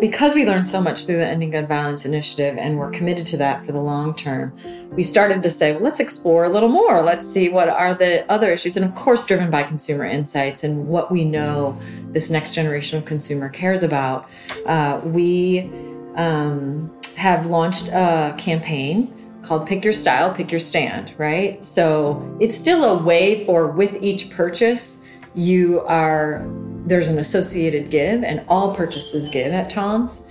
[0.00, 3.36] Because we learned so much through the Ending Gun Violence Initiative and we're committed to
[3.38, 4.56] that for the long term,
[4.92, 7.02] we started to say, well, let's explore a little more.
[7.02, 8.76] Let's see what are the other issues.
[8.76, 11.76] And of course, driven by consumer insights and what we know
[12.12, 14.30] this next generation of consumer cares about.
[14.66, 15.68] Uh, we
[16.14, 19.12] um, have launched a campaign
[19.48, 21.64] called Pick Your Style, Pick Your Stand, right?
[21.64, 25.00] So it's still a way for with each purchase,
[25.34, 26.46] you are
[26.86, 30.26] there's an associated give, and all purchases give at Tom's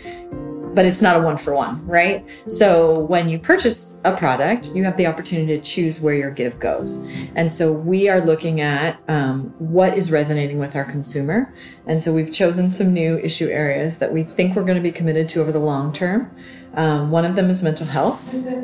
[0.78, 2.24] but it's not a one for one, right?
[2.48, 6.60] So when you purchase a product, you have the opportunity to choose where your give
[6.60, 6.98] goes.
[7.34, 11.52] And so we are looking at um, what is resonating with our consumer.
[11.88, 14.92] And so we've chosen some new issue areas that we think we're going to be
[14.92, 16.30] committed to over the long term.
[16.74, 18.22] Um, one of them is mental health,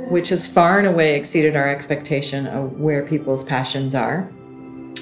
[0.09, 4.31] which has far and away exceeded our expectation of where people's passions are.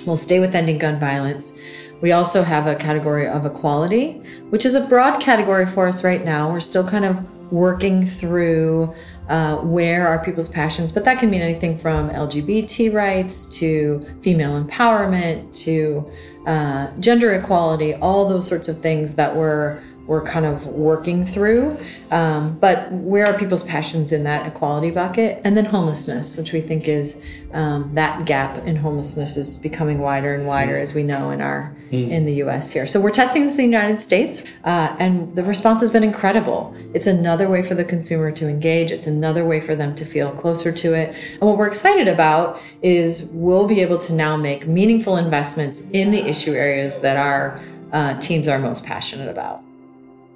[0.06, 1.60] We'll stay with ending gun violence.
[2.02, 6.24] We also have a category of equality, which is a broad category for us right
[6.24, 6.52] now.
[6.52, 7.20] We're still kind of
[7.52, 8.96] working through
[9.30, 14.62] uh, where are people's passions, but that can mean anything from LGBT rights to female
[14.62, 16.10] empowerment to
[16.48, 19.82] uh, gender equality, all those sorts of things that we're
[20.12, 21.78] we're kind of working through.
[22.12, 25.40] Um, but where are people's passions in that equality bucket?
[25.46, 30.36] And then homelessness, which we think is um, that gap in homelessness is becoming wider
[30.36, 32.10] and wider, as we know in our mm.
[32.10, 32.74] in the U.S.
[32.74, 32.86] here.
[32.88, 36.76] So we're testing this in the United States, uh, and the response has been incredible.
[36.94, 38.92] It's another way for the consumer to engage.
[38.92, 41.16] It's another way for them to feel closer to it.
[41.40, 46.12] And what we're excited about is we'll be able to now make meaningful investments in
[46.12, 47.62] the issue areas that our
[47.94, 49.64] uh, teams are most passionate about.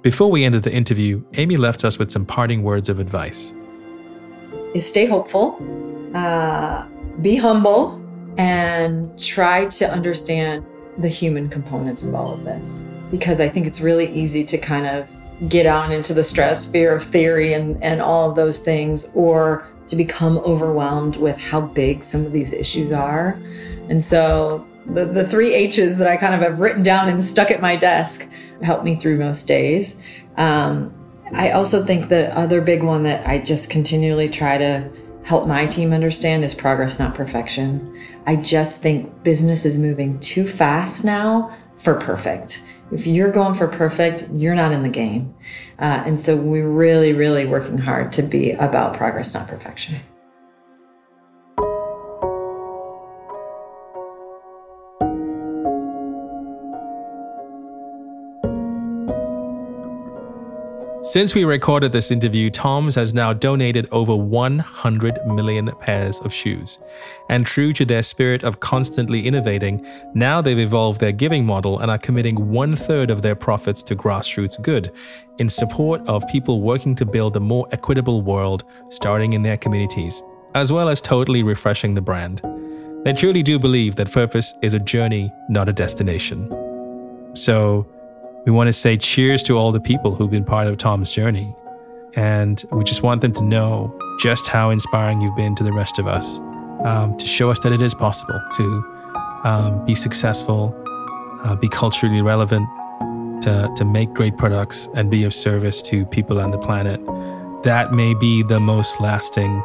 [0.06, 3.52] Before we ended the interview, Amy left us with some parting words of advice.
[4.72, 5.60] Is stay hopeful,
[6.14, 6.86] uh,
[7.22, 8.00] be humble,
[8.38, 10.64] and try to understand
[10.98, 12.86] the human components of all of this.
[13.10, 15.08] Because I think it's really easy to kind of
[15.48, 19.66] get on into the stress, fear of theory and, and all of those things, or
[19.88, 23.40] to become overwhelmed with how big some of these issues are.
[23.90, 27.50] And so the, the three H's that I kind of have written down and stuck
[27.50, 28.28] at my desk
[28.62, 30.00] help me through most days.
[30.36, 30.92] Um,
[31.32, 34.88] I also think the other big one that I just continually try to
[35.24, 38.00] help my team understand is progress, not perfection.
[38.26, 42.62] I just think business is moving too fast now for perfect.
[42.92, 45.34] If you're going for perfect, you're not in the game.
[45.80, 49.96] Uh, and so we're really, really working hard to be about progress, not perfection.
[61.06, 66.78] Since we recorded this interview, Tom's has now donated over 100 million pairs of shoes.
[67.28, 71.92] And true to their spirit of constantly innovating, now they've evolved their giving model and
[71.92, 74.90] are committing one third of their profits to grassroots good
[75.38, 80.24] in support of people working to build a more equitable world starting in their communities,
[80.56, 82.42] as well as totally refreshing the brand.
[83.04, 86.50] They truly do believe that purpose is a journey, not a destination.
[87.36, 87.86] So,
[88.46, 91.54] we want to say cheers to all the people who've been part of Tom's journey.
[92.14, 95.98] And we just want them to know just how inspiring you've been to the rest
[95.98, 96.38] of us,
[96.84, 98.84] um, to show us that it is possible to
[99.44, 100.74] um, be successful,
[101.44, 102.68] uh, be culturally relevant,
[103.42, 107.04] to, to make great products, and be of service to people on the planet.
[107.64, 109.62] That may be the most lasting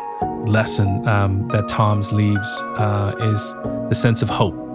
[0.48, 3.54] lesson um, that Tom's leaves uh, is
[3.90, 4.71] the sense of hope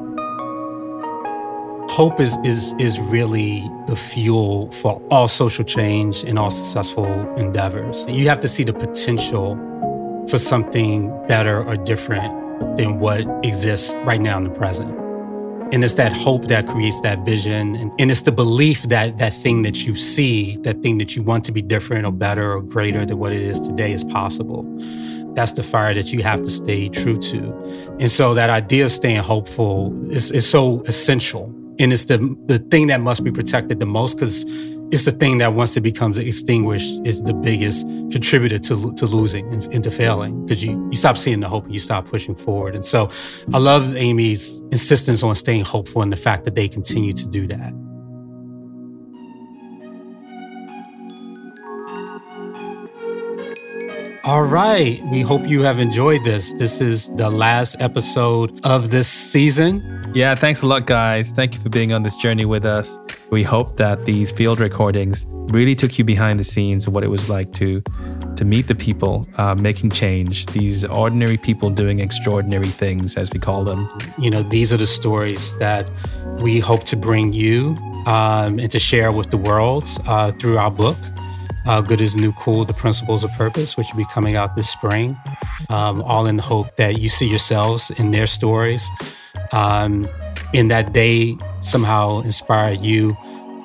[1.97, 8.05] hope is is is really the fuel for all social change and all successful endeavors.
[8.07, 9.57] You have to see the potential
[10.28, 12.30] for something better or different
[12.76, 14.90] than what exists right now in the present.
[15.72, 17.74] And it's that hope that creates that vision.
[17.74, 21.22] And, and, it's the belief that that thing that you see, that thing that you
[21.22, 24.62] want to be different or better or greater than what it is today is possible.
[25.34, 27.40] That's the fire that you have to stay true to.
[27.99, 29.76] And so that idea of staying hopeful
[30.12, 31.55] is, is so essential.
[31.79, 34.45] And it's the, the thing that must be protected the most because
[34.93, 39.53] it's the thing that once it becomes extinguished is the biggest contributor to, to losing
[39.53, 42.37] and, and to failing because you, you stop seeing the hope and you stop pushing
[42.37, 42.74] forward.
[42.74, 43.11] And so
[43.53, 47.47] I love Amy's insistence on staying hopeful and the fact that they continue to do
[47.49, 47.86] that.
[54.27, 55.01] All right.
[55.07, 56.53] We hope you have enjoyed this.
[56.55, 60.03] This is the last episode of this season.
[60.14, 61.31] Yeah, thanks a lot, guys.
[61.31, 62.99] Thank you for being on this journey with us.
[63.31, 67.09] We hope that these field recordings really took you behind the scenes of what it
[67.09, 67.81] was like to
[68.35, 70.47] to meet the people uh, making change.
[70.47, 73.89] These ordinary people doing extraordinary things, as we call them.
[74.18, 75.89] You know, these are the stories that
[76.43, 80.72] we hope to bring you um, and to share with the world uh, through our
[80.72, 80.99] book
[81.66, 84.68] uh, Good is New Cool, The Principles of Purpose, which will be coming out this
[84.68, 85.16] spring,
[85.68, 88.88] um, all in the hope that you see yourselves in their stories
[89.52, 90.06] um,
[90.52, 93.16] that they somehow inspire you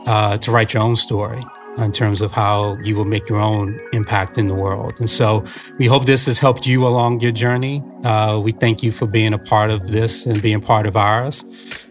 [0.05, 1.43] uh, to write your own story
[1.77, 4.93] in terms of how you will make your own impact in the world.
[4.99, 5.45] And so
[5.77, 7.81] we hope this has helped you along your journey.
[8.03, 11.45] Uh, we thank you for being a part of this and being part of ours.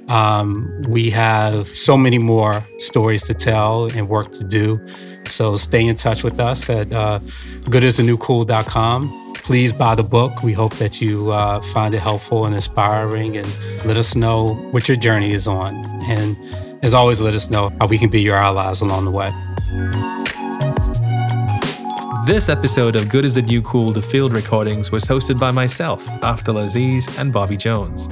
[0.08, 4.84] Um, we have so many more stories to tell and work to do.
[5.26, 7.20] So stay in touch with us at uh,
[7.64, 9.34] goodisthenewcool.com.
[9.34, 10.42] Please buy the book.
[10.42, 13.46] We hope that you uh, find it helpful and inspiring and
[13.84, 15.74] let us know what your journey is on.
[16.04, 16.36] And
[16.82, 19.30] as always, let us know how we can be your allies along the way.
[22.26, 26.04] This episode of Good is the New Cool, the field recordings, was hosted by myself,
[26.20, 28.08] Afdhel Aziz, and Bobby Jones.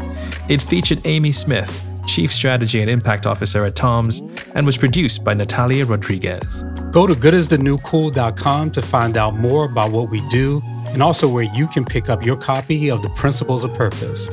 [0.49, 4.23] It featured Amy Smith, Chief Strategy and Impact Officer at TOMS,
[4.55, 6.65] and was produced by Natalia Rodriguez.
[6.91, 11.69] Go to goodisthenewcool.com to find out more about what we do and also where you
[11.69, 14.29] can pick up your copy of The Principles of Purpose.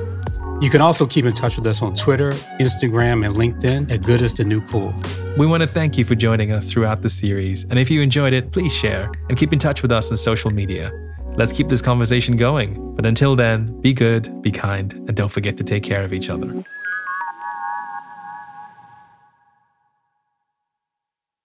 [0.62, 4.22] You can also keep in touch with us on Twitter, Instagram, and LinkedIn at Good
[4.22, 4.94] is the New Cool.
[5.38, 7.66] We want to thank you for joining us throughout the series.
[7.66, 10.50] And if you enjoyed it, please share and keep in touch with us on social
[10.52, 10.92] media.
[11.36, 12.96] Let's keep this conversation going.
[12.96, 16.30] But until then, be good, be kind, and don't forget to take care of each
[16.30, 16.64] other.